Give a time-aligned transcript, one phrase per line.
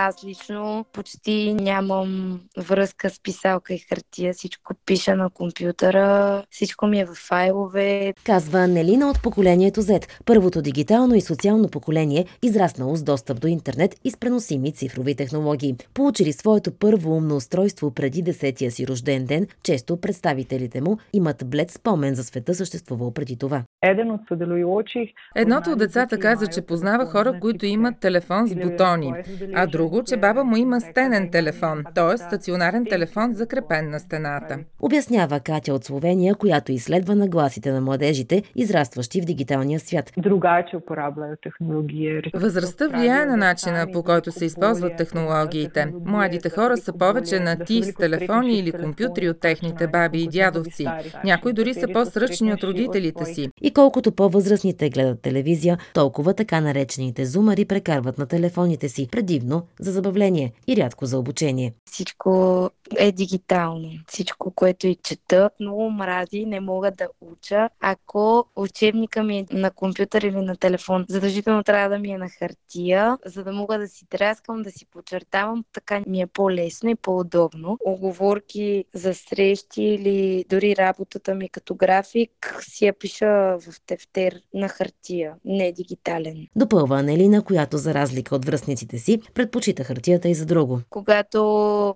[0.00, 4.34] Аз лично почти нямам връзка с писалка и хартия.
[4.34, 8.14] Всичко пиша на компютъра, всичко ми е в файлове.
[8.24, 13.94] Казва Нелина от поколението Z, първото дигитално и социално поколение, израснало с достъп до интернет
[14.04, 15.76] и с преносими цифрови технологии.
[15.94, 21.70] Получили своето първо умно устройство преди 10-я си рожден ден, често представителите му имат блед
[21.70, 23.62] спомен за света съществувал преди това.
[23.82, 25.08] Еден от соделуючих...
[25.36, 29.12] Едното от децата каза, че познава хора, които имат телефон с бутони,
[29.54, 32.18] а друго, че баба му има стенен телефон, т.е.
[32.18, 34.58] стационарен телефон закрепен на стената.
[34.80, 40.12] Обяснява Катя от Словения, която изследва нагласите на младежите, израстващи в дигиталния свят.
[40.18, 42.22] Другаче употребляют технологии.
[42.34, 45.92] Възрастта влияе на начина, по който се използват технологиите.
[46.04, 50.86] Младите хора са повече на ти с телефони или компютри от техните баби и дядовци.
[51.24, 53.48] Някои дори са по-сръчни от родителите си.
[53.62, 59.92] И колкото по-възрастните гледат телевизия, толкова така наречените зумари прекарват на телефоните си, предивно за
[59.92, 61.72] забавление и рядко за обучение.
[61.90, 63.90] Всичко е дигитално.
[64.08, 67.68] Всичко, което и чета, много мрази, не мога да уча.
[67.80, 72.28] Ако учебника ми е на компютър или на телефон, задължително трябва да ми е на
[72.28, 76.94] хартия, за да мога да си драскам, да си подчертавам, така ми е по-лесно и
[76.94, 77.78] по-удобно.
[77.84, 84.68] Оговорки за срещи или дори работата ми като график си я пиша в тефтер на
[84.68, 86.46] хартия, не дигитален.
[86.56, 90.80] Допълва Анелина, която за разлика от връзниците си, предпочита хартията и за друго.
[90.90, 91.38] Когато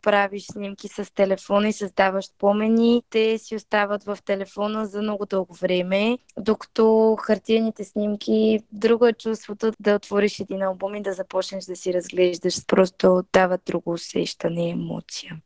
[0.03, 2.27] правиш снимки с телефона и създаваш
[2.63, 9.13] спомени, те си остават в телефона за много дълго време, докато хартияните снимки, друго е
[9.13, 14.69] чувството да отвориш един албум и да започнеш да си разглеждаш, просто дават друго усещане
[14.69, 15.36] и емоция.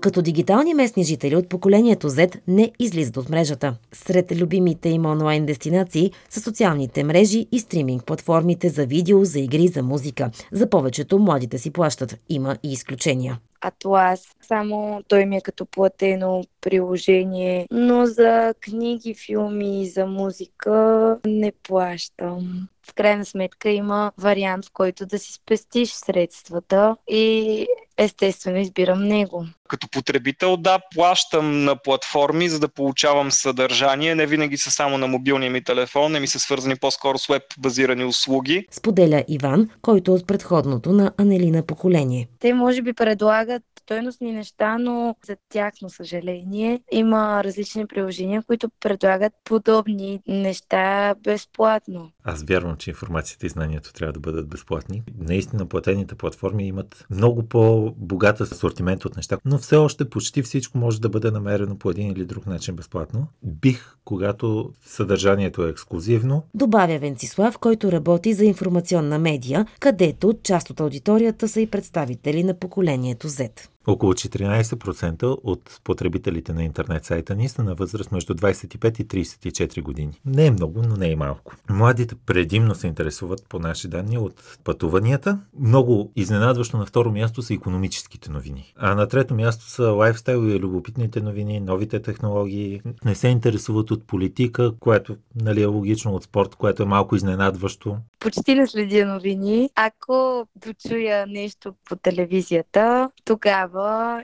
[0.00, 3.76] Като дигитални местни жители от поколението Z не излизат от мрежата.
[3.92, 9.68] Сред любимите им онлайн дестинации са социалните мрежи и стриминг платформите за видео, за игри,
[9.68, 10.30] за музика.
[10.52, 12.18] За повечето младите си плащат.
[12.28, 13.38] Има и изключения.
[13.60, 14.26] Атлас.
[14.42, 21.52] Само той ми е като платено приложение, но за книги, филми и за музика не
[21.62, 22.68] плащам.
[22.90, 27.66] В крайна сметка има вариант, в който да си спестиш средствата и
[27.98, 29.46] естествено избирам него.
[29.68, 34.14] Като потребител, да, плащам на платформи, за да получавам съдържание.
[34.14, 37.42] Не винаги са само на мобилния ми телефон, не ми са свързани по-скоро с веб
[37.58, 38.66] базирани услуги.
[38.70, 42.28] Споделя Иван, който от предходното на Анелина поколение.
[42.38, 49.32] Те може би предлагат стойностни неща, но за тяхно съжаление има различни приложения, които предлагат
[49.44, 52.10] подобни неща безплатно.
[52.24, 55.02] Аз вярвам, че информацията и знанието трябва да бъдат безплатни.
[55.18, 61.00] Наистина платените платформи имат много по-богат асортимент от неща, но все още почти всичко може
[61.00, 63.26] да бъде намерено по един или друг начин безплатно.
[63.42, 66.42] Бих, когато съдържанието е ексклюзивно.
[66.54, 72.54] Добавя Венцислав, който работи за информационна медия, където част от аудиторията са и представители на
[72.54, 73.68] поколението Z.
[73.88, 79.82] Около 14% от потребителите на интернет сайта ни са на възраст между 25 и 34
[79.82, 80.20] години.
[80.24, 81.54] Не е много, но не е малко.
[81.70, 85.38] Младите предимно се интересуват по наши данни от пътуванията.
[85.60, 88.72] Много изненадващо на второ място са економическите новини.
[88.76, 92.82] А на трето място са лайфстайл и любопитните новини, новите технологии.
[93.04, 97.96] Не се интересуват от политика, което нали, е логично от спорт, което е малко изненадващо.
[98.20, 99.70] Почти не следя новини.
[99.74, 103.77] Ако дочуя нещо по телевизията, тогава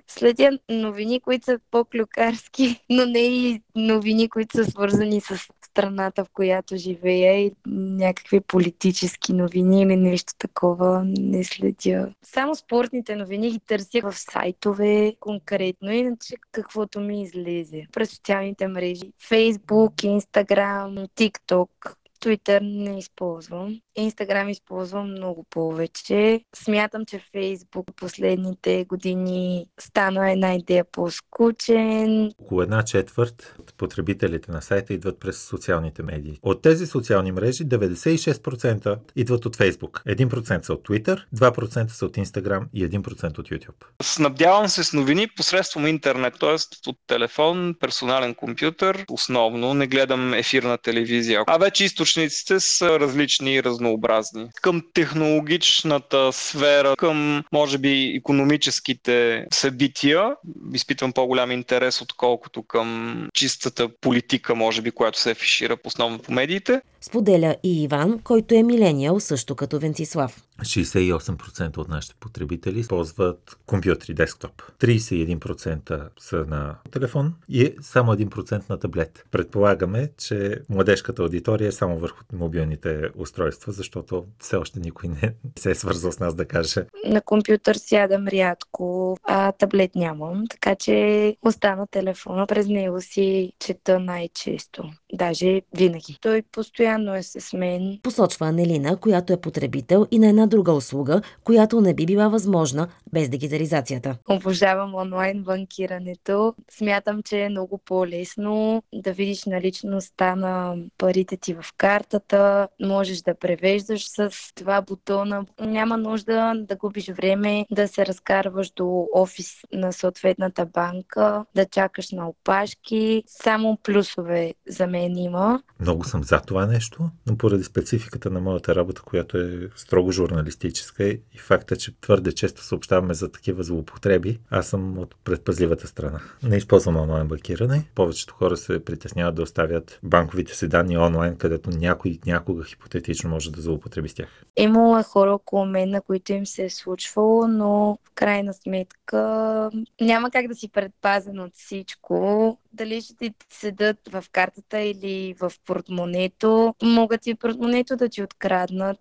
[0.06, 6.28] следя новини, които са по-клюкарски, но не и новини, които са свързани с страната, в
[6.32, 12.12] която живея и някакви политически новини или нещо такова не следя.
[12.22, 17.86] Само спортните новини ги търся в сайтове конкретно, иначе каквото ми излезе.
[17.92, 19.12] През социалните мрежи.
[19.30, 21.94] Facebook, Instagram, TikTok.
[22.24, 23.80] Twitter не използвам.
[23.96, 26.40] Инстаграм използвам много повече.
[26.56, 32.32] Смятам, че Фейсбук последните години стана една идея по-скучен.
[32.38, 36.38] Около една четвърт от потребителите на сайта идват през социалните медии.
[36.42, 42.16] От тези социални мрежи 96% идват от Фейсбук, 1% са от Twitter, 2% са от
[42.16, 43.84] Instagram и 1% от YouTube.
[44.02, 46.54] Снабдявам се с новини посредством интернет, т.е.
[46.90, 49.74] от телефон, персонален компютър, основно.
[49.74, 51.44] Не гледам ефирна телевизия.
[51.46, 54.46] А вече източник източниците са различни и разнообразни.
[54.62, 60.36] Към технологичната сфера, към може би економическите събития,
[60.74, 66.80] изпитвам по-голям интерес, отколкото към чистата политика, може би, която се афишира основно по медиите.
[67.00, 70.42] Споделя и Иван, който е милениал също като Венцислав.
[70.62, 74.62] 68% от нашите потребители ползват компютри, десктоп.
[74.80, 79.24] 31% са на телефон и само 1% на таблет.
[79.30, 85.70] Предполагаме, че младежката аудитория е само върху мобилните устройства, защото все още никой не се
[85.70, 86.84] е свързал с нас да каже.
[87.06, 92.46] На компютър сядам рядко, а таблет нямам, така че остана телефона.
[92.46, 94.90] През него си чета най-често.
[95.14, 96.18] Даже винаги.
[96.20, 97.98] Той постоянно е с мен.
[98.02, 102.88] Посочва Анелина, която е потребител и на една друга услуга, която не би била възможна
[103.12, 104.16] без дигитализацията.
[104.28, 106.54] Обожавам онлайн банкирането.
[106.70, 112.68] Смятам, че е много по-лесно да видиш наличността на парите ти в картата.
[112.82, 115.46] Можеш да превеждаш с два бутона.
[115.60, 122.10] Няма нужда да губиш време да се разкарваш до офис на съответната банка, да чакаш
[122.10, 123.22] на опашки.
[123.26, 125.62] Само плюсове за мен има.
[125.80, 131.04] Много съм за това нещо, но поради спецификата на моята работа, която е строго журналистическа
[131.04, 136.20] и факта, че твърде често съобщаваме за такива злоупотреби, аз съм от предпазливата страна.
[136.42, 137.84] Не използвам онлайн банкиране.
[137.94, 143.52] Повечето хора се притесняват да оставят банковите си данни онлайн, където някой някога хипотетично може
[143.52, 144.28] да злоупотреби с тях.
[144.56, 149.70] Имало е хора около мен, на които им се е случвало, но в крайна сметка
[150.00, 152.58] няма как да си предпазен от всичко.
[152.74, 158.98] Дали ще ти седат в картата или в портмонето, могат и портмонето да ти откраднат.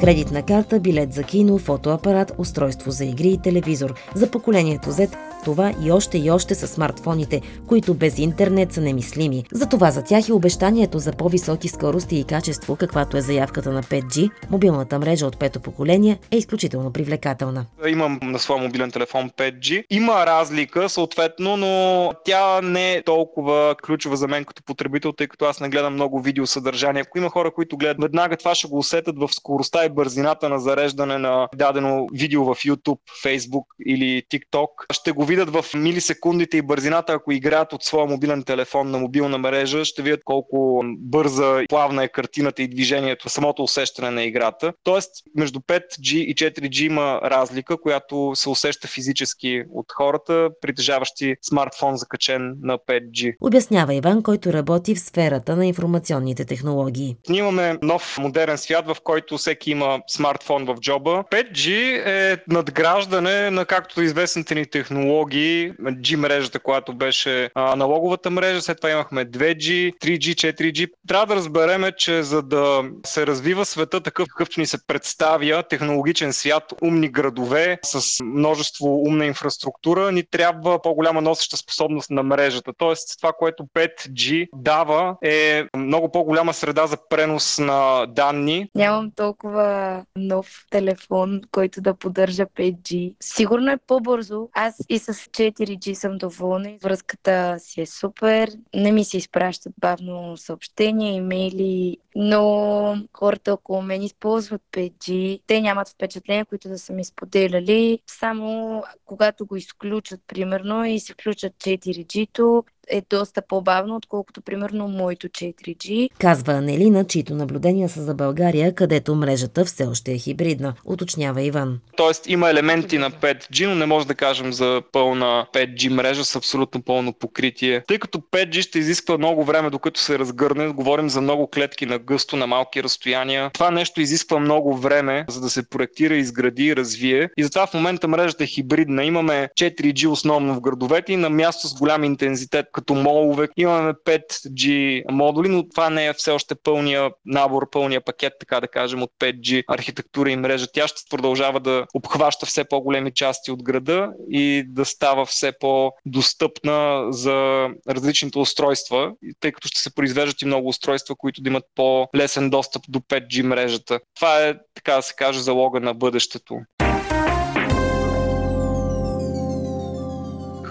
[0.00, 3.94] Кредитна карта, билет за кино, фотоапарат, устройство за игри и телевизор.
[4.14, 9.44] За поколението Z това и още и още са смартфоните, които без интернет са немислими.
[9.52, 14.30] Затова за тях и обещанието за по-високи скорости и качество, каквато е заявката на 5G,
[14.50, 17.66] мобилната мрежа от пето поколение е изключително привлекателна.
[17.88, 19.84] Имам на своя мобилен телефон 5G.
[19.90, 25.44] Има разлика, съответно, но тя не е толкова ключова за мен като потребител, тъй като
[25.44, 27.02] аз не гледам много видеосъдържание.
[27.02, 30.58] Ако има хора, които гледат веднага, това ще го усетят в скоростта и бързината на
[30.58, 34.68] зареждане на дадено видео в YouTube, Facebook или TikTok.
[34.92, 39.38] Ще го видят в милисекундите и бързината, ако играят от своя мобилен телефон на мобилна
[39.38, 44.72] мрежа, ще видят колко бърза и плавна е картината и движението, самото усещане на играта.
[44.84, 51.96] Тоест, между 5G и 4G има разлика, която се усеща физически от хората, притежаващи смартфон
[51.96, 53.34] закачен на 5G.
[53.40, 57.16] Обяснява Иван, който работи в сферата на информационните технологии.
[57.28, 61.24] Ние имаме нов модерен свят, в който всеки има смартфон в джоба.
[61.32, 61.68] 5G
[62.06, 68.90] е надграждане на както известните ни технологии, G мрежата, която беше аналоговата мрежа, след това
[68.90, 70.90] имахме 2G, 3G, 4G.
[71.08, 76.32] Трябва да разбереме, че за да се развива света такъв, какъвто ни се представя, технологичен
[76.32, 82.72] свят, умни градове с множество умна инфраструктура, ни трябва по-голяма носеща способност на мрежата.
[82.78, 88.68] Тоест това, което 5G дава е много по-голяма среда за пренос на данни.
[88.74, 93.14] Нямам толкова нов телефон, който да поддържа 5G.
[93.20, 94.48] Сигурно е по-бързо.
[94.52, 96.76] Аз и с 4G съм доволна.
[96.82, 98.50] Връзката си е супер.
[98.74, 105.40] Не ми се изпращат бавно съобщения, имейли, но хората около мен използват 5G.
[105.46, 107.98] Те нямат впечатления, които да са ми споделяли.
[108.06, 115.28] Само когато го изключат, примерно, и се включат 4G-то, е доста по-бавно, отколкото примерно моето
[115.28, 116.08] 4G.
[116.18, 121.80] Казва Анелина, чието наблюдения са за България, където мрежата все още е хибридна, уточнява Иван.
[121.96, 126.36] Тоест има елементи на 5G, но не може да кажем за пълна 5G мрежа с
[126.36, 127.82] абсолютно пълно покритие.
[127.88, 131.98] Тъй като 5G ще изисква много време, докато се разгърне, говорим за много клетки на
[131.98, 133.50] гъсто, на малки разстояния.
[133.54, 137.30] Това нещо изисква много време, за да се проектира, изгради и развие.
[137.36, 139.04] И затова в момента мрежата е хибридна.
[139.04, 143.48] Имаме 4G основно в градовете и на място с голям интензитет като молове.
[143.56, 148.68] Имаме 5G модули, но това не е все още пълния набор, пълния пакет, така да
[148.68, 150.66] кажем, от 5G архитектура и мрежа.
[150.72, 157.06] Тя ще продължава да обхваща все по-големи части от града и да става все по-достъпна
[157.10, 162.50] за различните устройства, тъй като ще се произвеждат и много устройства, които да имат по-лесен
[162.50, 164.00] достъп до 5G мрежата.
[164.16, 166.54] Това е, така да се каже, залога на бъдещето.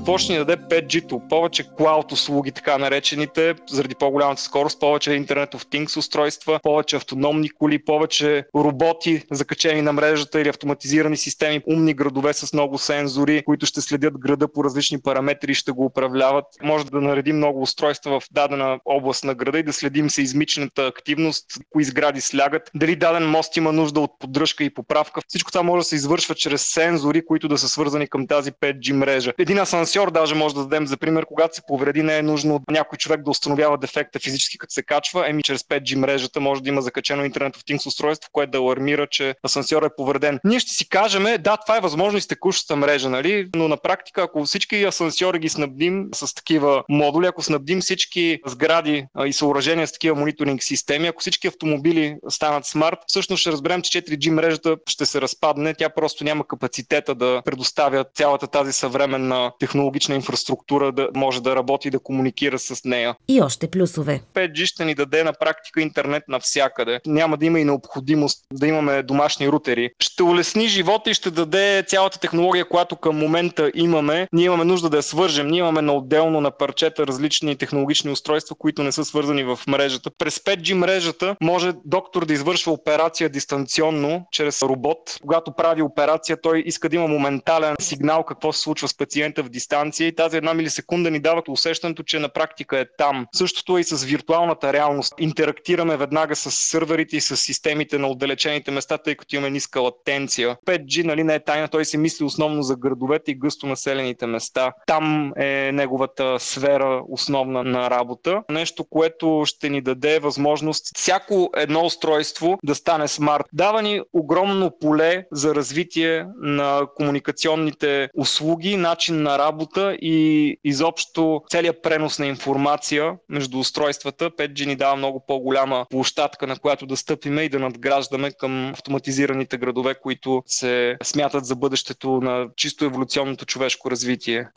[0.07, 5.63] Започне да даде 5G-то, повече клауд услуги, така наречените, заради по-голямата скорост, повече Internet of
[5.63, 12.33] Things устройства, повече автономни коли, повече роботи, закачени на мрежата или автоматизирани системи, умни градове
[12.33, 16.45] с много сензори, които ще следят града по различни параметри и ще го управляват.
[16.63, 21.45] Може да наредим много устройства в дадена област на града и да следим сеизмичната активност,
[21.69, 25.21] кои сгради слягат, дали даден мост има нужда от поддръжка и поправка.
[25.27, 28.91] Всичко това може да се извършва чрез сензори, които да са свързани към тази 5G
[28.91, 29.33] мрежа.
[29.37, 32.97] Един асансьор даже може да дадем за пример, когато се повреди, не е нужно някой
[32.97, 36.81] човек да установява дефекта физически, като се качва, еми чрез 5G мрежата може да има
[36.81, 40.39] закачено интернет в Things устройство, което да алармира, че асансьор е повреден.
[40.43, 43.49] Ние ще си кажем, да, това е възможно и с текущата мрежа, нали?
[43.55, 49.05] но на практика, ако всички асансьори ги снабдим с такива модули, ако снабдим всички сгради
[49.25, 54.01] и съоръжения с такива мониторинг системи, ако всички автомобили станат смарт, всъщност ще разберем, че
[54.01, 55.73] 4G мрежата ще се разпадне.
[55.73, 59.51] Тя просто няма капацитета да предоставя цялата тази съвременна
[59.87, 63.15] технологична инфраструктура да може да работи и да комуникира с нея.
[63.27, 64.21] И още плюсове.
[64.33, 66.99] 5G ще ни даде на практика интернет навсякъде.
[67.05, 69.89] Няма да има и необходимост да имаме домашни рутери.
[69.99, 74.27] Ще улесни живота и ще даде цялата технология, която към момента имаме.
[74.33, 75.47] Ние имаме нужда да я свържем.
[75.47, 80.11] Ние имаме на отделно на парчета различни технологични устройства, които не са свързани в мрежата.
[80.17, 85.17] През 5G мрежата може доктор да извършва операция дистанционно чрез робот.
[85.21, 89.49] Когато прави операция, той иска да има моментален сигнал какво се случва с пациента в
[89.49, 93.27] дистанция и тази една милисекунда ни дава усещането, че на практика е там.
[93.35, 95.13] Същото е и с виртуалната реалност.
[95.19, 100.57] Интерактираме веднага с сървърите и с системите на отдалечените места, тъй като имаме ниска латенция.
[100.67, 104.71] 5G нали, не е тайна, той се мисли основно за градовете и гъсто населените места.
[104.87, 108.43] Там е неговата сфера основна на работа.
[108.49, 113.45] Нещо, което ще ни даде възможност всяко едно устройство да стане смарт.
[113.53, 119.56] Дава ни огромно поле за развитие на комуникационните услуги, начин на работа
[120.01, 124.29] и изобщо целият пренос на информация между устройствата.
[124.29, 129.57] 5G ни дава много по-голяма площадка, на която да стъпиме и да надграждаме към автоматизираните
[129.57, 134.47] градове, които се смятат за бъдещето на чисто еволюционното човешко развитие.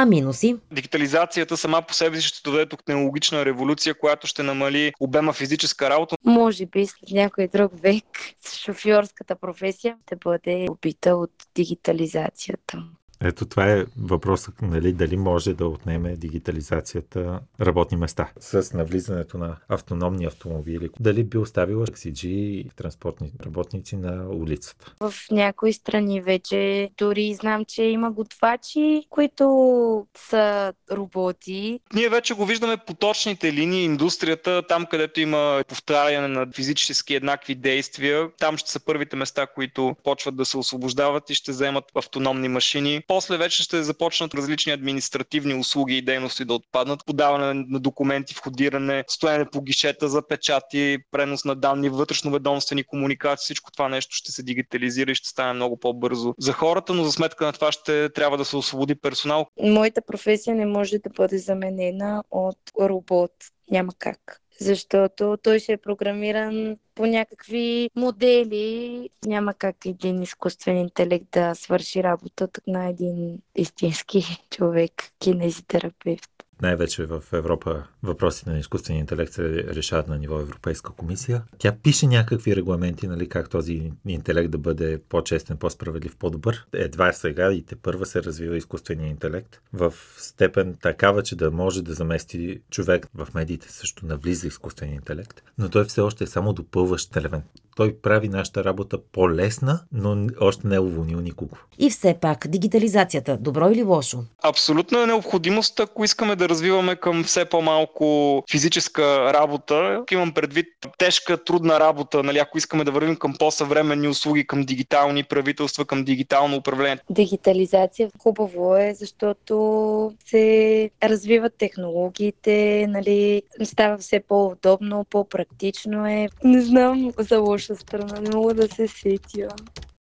[0.00, 0.56] А минуси?
[0.72, 5.90] Дигитализацията сама по себе си ще доведе до технологична революция, която ще намали обема физическа
[5.90, 6.16] работа.
[6.24, 8.04] Може би след някой друг век
[8.64, 12.84] шофьорската професия ще бъде убита от дигитализацията.
[13.20, 18.30] Ето това е въпросът, нали, дали може да отнеме дигитализацията работни места.
[18.40, 24.94] С навлизането на автономни автомобили, дали би оставила таксиджи и транспортни работници на улицата?
[25.00, 31.80] В някои страни вече дори знам, че има готвачи, които са роботи.
[31.94, 37.54] Ние вече го виждаме по точните линии, индустрията, там където има повтаряне на физически еднакви
[37.54, 42.48] действия, там ще са първите места, които почват да се освобождават и ще вземат автономни
[42.48, 47.06] машини после вече ще започнат различни административни услуги и дейности да отпаднат.
[47.06, 53.72] Подаване на документи, входиране, стояне по гишета за печати, пренос на данни, вътрешно-ведомствени комуникации, всичко
[53.72, 57.46] това нещо ще се дигитализира и ще стане много по-бързо за хората, но за сметка
[57.46, 59.46] на това ще трябва да се освободи персонал.
[59.62, 63.32] Моята професия не може да бъде заменена от робот.
[63.70, 69.10] Няма как защото той ще е програмиран по някакви модели.
[69.26, 77.24] Няма как един изкуствен интелект да свърши работата на един истински човек, кинезитерапевт най-вече в
[77.32, 81.42] Европа въпросите на изкуствения интелект се решават на ниво Европейска комисия.
[81.58, 86.66] Тя пише някакви регламенти, нали, как този интелект да бъде по-честен, по-справедлив, по-добър.
[86.72, 91.82] Едва сега и те първа се развива изкуствения интелект в степен такава, че да може
[91.82, 93.06] да замести човек.
[93.14, 97.44] В медиите също навлиза изкуствения интелект, но той все още е само допълващ елемент.
[97.78, 101.56] Той прави нашата работа по-лесна, но още не е уволнил никого.
[101.78, 104.18] И все пак, дигитализацията, добро или лошо?
[104.42, 110.04] Абсолютно е необходимост, ако искаме да развиваме към все по-малко физическа работа.
[110.12, 110.66] Имам предвид
[110.98, 116.04] тежка, трудна работа, нали, ако искаме да вървим към по-съвременни услуги, към дигитални правителства, към
[116.04, 116.98] дигитално управление.
[117.10, 126.28] Дигитализация хубаво е, защото се развиват технологиите, нали, става все по-удобно, по-практично е.
[126.44, 128.20] Не знам за лошо наша страна.
[128.20, 129.48] Не мога да се сетя.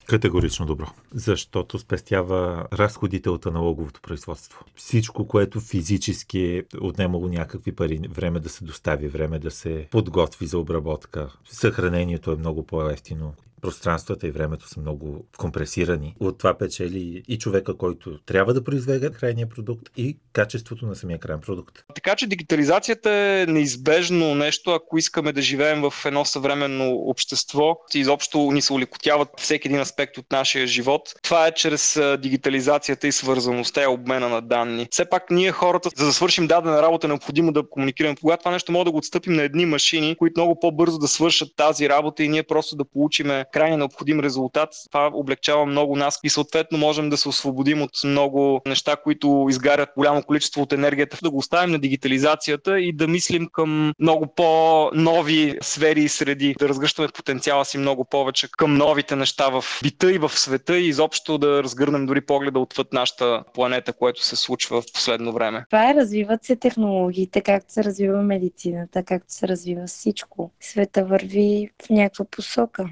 [0.06, 0.86] Категорично добро.
[1.14, 4.66] Защото спестява разходите от аналоговото производство.
[4.76, 10.46] Всичко, което физически е отнемало някакви пари, време да се достави, време да се подготви
[10.48, 11.34] за обработка.
[11.50, 13.34] Съхранението е много по-ефтино.
[13.62, 16.16] Пространствата и времето са много компресирани.
[16.20, 21.20] От това печели и човека, който трябва да произведе крайния продукт и качеството на самия
[21.20, 21.84] крайен продукт.
[21.96, 27.78] Така че дигитализацията е неизбежно нещо, ако искаме да живеем в едно съвременно общество.
[27.94, 31.14] Изобщо ни се улекотяват всеки един аспект от нашия живот.
[31.24, 34.88] Това е чрез дигитализацията и свързаността и обмена на данни.
[34.92, 38.16] Все пак ние хората, за да свършим дадена работа, е необходимо да комуникираме.
[38.22, 41.50] Когато това нещо може да го отстъпим на едни машини, които много по-бързо да свършат
[41.56, 46.30] тази работа и ние просто да получиме крайния необходим резултат, това облегчава много нас и
[46.30, 51.32] съответно можем да се освободим от много неща, които изгарят голямо количество от енергията, да
[51.32, 57.08] го оставим на дигитализацията и да мислим към много по-нови сфери и среди, да разгръщаме
[57.08, 61.64] потенциала си много повече към новите неща в бита и в света и изобщо да
[61.64, 65.66] разгърнем дори погледа отвъд нашата планета, което се случва в последно време.
[65.70, 70.52] Това е, развиват се технологиите, както се развива медицината, както се развива всичко.
[70.60, 72.90] Света върви в някаква посока.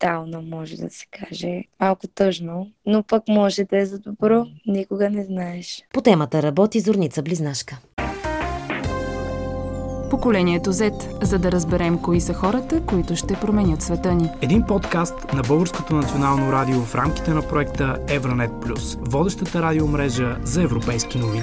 [0.00, 1.62] Дигитална, може да се каже.
[1.80, 4.46] Малко тъжно, но пък може да е за добро.
[4.66, 5.82] Никога не знаеш.
[5.92, 7.78] По темата работи Зорница Близнашка.
[10.10, 14.30] Поколението Z, за да разберем кои са хората, които ще променят света ни.
[14.42, 20.62] Един подкаст на Българското национално радио в рамките на проекта Евронет Плюс, водещата радиомрежа за
[20.62, 21.42] европейски новини.